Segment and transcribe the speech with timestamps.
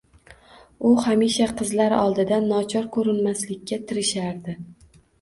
[0.91, 4.61] U hamisha qizlari oldida nochor ko‘rinmaslikka tirishardi